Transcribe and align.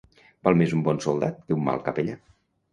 Val 0.47 0.57
més 0.61 0.73
un 0.77 0.81
bon 0.87 1.03
soldat 1.07 1.39
que 1.45 1.59
un 1.61 1.63
mal 1.71 1.87
capellà. 1.91 2.19